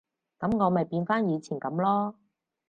[0.39, 2.15] 噉我咪變返以前噉囉